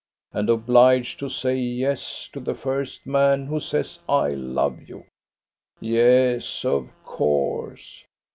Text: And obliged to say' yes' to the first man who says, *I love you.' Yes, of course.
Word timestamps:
And 0.33 0.49
obliged 0.49 1.19
to 1.19 1.29
say' 1.29 1.55
yes' 1.59 2.27
to 2.33 2.39
the 2.39 2.55
first 2.55 3.05
man 3.05 3.45
who 3.45 3.59
says, 3.59 3.99
*I 4.09 4.29
love 4.29 4.81
you.' 4.89 5.05
Yes, 5.79 6.65
of 6.65 6.91
course. 7.03 8.03